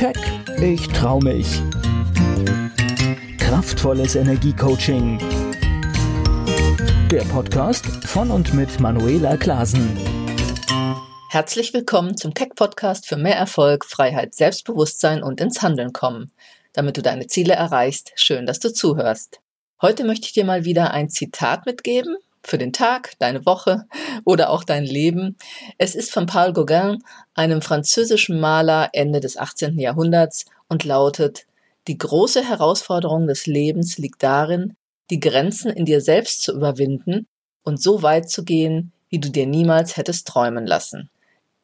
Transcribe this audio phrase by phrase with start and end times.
[0.00, 0.16] Keck,
[0.62, 1.60] ich trau mich.
[3.36, 5.18] Kraftvolles Energiecoaching.
[7.10, 9.94] Der Podcast von und mit Manuela Klasen.
[11.28, 16.32] Herzlich willkommen zum Keck Podcast für mehr Erfolg, Freiheit, Selbstbewusstsein und ins Handeln kommen.
[16.72, 19.40] Damit du deine Ziele erreichst, schön, dass du zuhörst.
[19.82, 23.86] Heute möchte ich dir mal wieder ein Zitat mitgeben für den Tag, deine Woche
[24.24, 25.36] oder auch dein Leben.
[25.78, 27.02] Es ist von Paul Gauguin,
[27.34, 29.78] einem französischen Maler Ende des 18.
[29.78, 31.46] Jahrhunderts und lautet,
[31.88, 34.74] die große Herausforderung des Lebens liegt darin,
[35.10, 37.26] die Grenzen in dir selbst zu überwinden
[37.62, 41.10] und so weit zu gehen, wie du dir niemals hättest träumen lassen.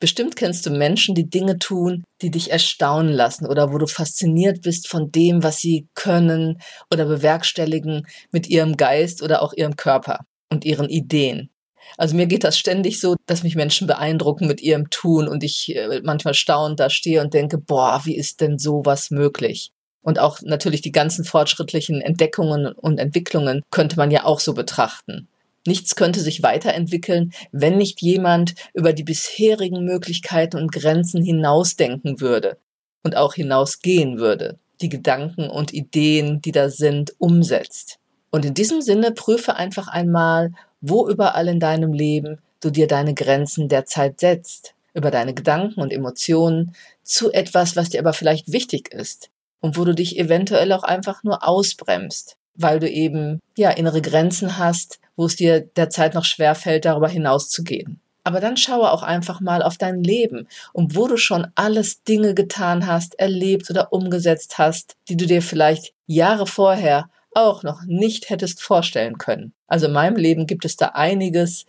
[0.00, 4.62] Bestimmt kennst du Menschen, die Dinge tun, die dich erstaunen lassen oder wo du fasziniert
[4.62, 6.60] bist von dem, was sie können
[6.92, 11.50] oder bewerkstelligen mit ihrem Geist oder auch ihrem Körper und ihren Ideen.
[11.96, 15.74] Also mir geht das ständig so, dass mich Menschen beeindrucken mit ihrem Tun und ich
[15.74, 19.72] äh, manchmal staunend da stehe und denke, boah, wie ist denn sowas möglich?
[20.02, 25.28] Und auch natürlich die ganzen fortschrittlichen Entdeckungen und Entwicklungen könnte man ja auch so betrachten.
[25.66, 32.56] Nichts könnte sich weiterentwickeln, wenn nicht jemand über die bisherigen Möglichkeiten und Grenzen hinausdenken würde
[33.02, 37.98] und auch hinausgehen würde, die Gedanken und Ideen, die da sind, umsetzt.
[38.30, 43.14] Und in diesem Sinne prüfe einfach einmal, wo überall in deinem Leben du dir deine
[43.14, 48.92] Grenzen derzeit setzt, über deine Gedanken und Emotionen zu etwas, was dir aber vielleicht wichtig
[48.92, 54.02] ist und wo du dich eventuell auch einfach nur ausbremst, weil du eben ja innere
[54.02, 58.00] Grenzen hast, wo es dir derzeit noch schwer fällt, darüber hinauszugehen.
[58.24, 62.34] Aber dann schaue auch einfach mal auf dein Leben und wo du schon alles Dinge
[62.34, 68.30] getan hast, erlebt oder umgesetzt hast, die du dir vielleicht Jahre vorher auch noch nicht
[68.30, 69.52] hättest vorstellen können.
[69.66, 71.66] Also in meinem Leben gibt es da einiges,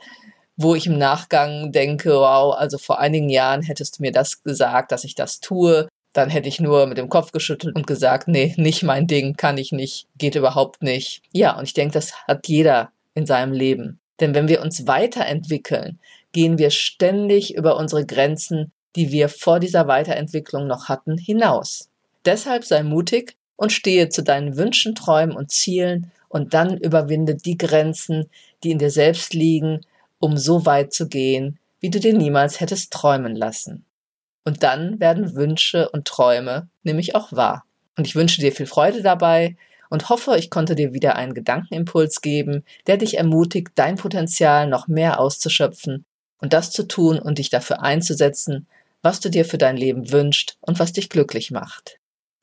[0.57, 4.91] wo ich im Nachgang denke, wow, also vor einigen Jahren hättest du mir das gesagt,
[4.91, 8.53] dass ich das tue, dann hätte ich nur mit dem Kopf geschüttelt und gesagt, nee,
[8.57, 11.21] nicht mein Ding, kann ich nicht, geht überhaupt nicht.
[11.31, 13.99] Ja, und ich denke, das hat jeder in seinem Leben.
[14.19, 15.99] Denn wenn wir uns weiterentwickeln,
[16.31, 21.89] gehen wir ständig über unsere Grenzen, die wir vor dieser Weiterentwicklung noch hatten, hinaus.
[22.25, 27.57] Deshalb sei mutig und stehe zu deinen Wünschen, Träumen und Zielen und dann überwinde die
[27.57, 28.29] Grenzen,
[28.63, 29.81] die in dir selbst liegen,
[30.17, 33.83] um so weit zu gehen, wie du dir niemals hättest träumen lassen.
[34.45, 37.65] Und dann werden Wünsche und Träume nämlich auch wahr.
[37.97, 39.57] Und ich wünsche dir viel Freude dabei
[39.89, 44.87] und hoffe, ich konnte dir wieder einen Gedankenimpuls geben, der dich ermutigt, dein Potenzial noch
[44.87, 46.05] mehr auszuschöpfen
[46.39, 48.67] und das zu tun und dich dafür einzusetzen,
[49.01, 51.98] was du dir für dein Leben wünscht und was dich glücklich macht.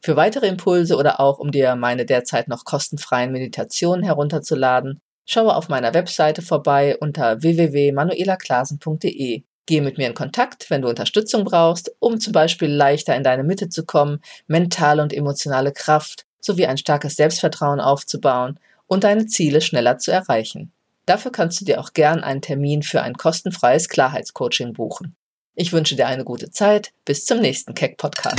[0.07, 5.69] Für weitere Impulse oder auch um dir meine derzeit noch kostenfreien Meditationen herunterzuladen, schaue auf
[5.69, 9.43] meiner Webseite vorbei unter www.manuelaklasen.de.
[9.67, 13.43] Gehe mit mir in Kontakt, wenn du Unterstützung brauchst, um zum Beispiel leichter in deine
[13.43, 19.61] Mitte zu kommen, mentale und emotionale Kraft sowie ein starkes Selbstvertrauen aufzubauen und deine Ziele
[19.61, 20.71] schneller zu erreichen.
[21.07, 25.17] Dafür kannst du dir auch gern einen Termin für ein kostenfreies Klarheitscoaching buchen.
[25.57, 26.93] Ich wünsche dir eine gute Zeit.
[27.05, 28.39] Bis zum nächsten Keck Podcast.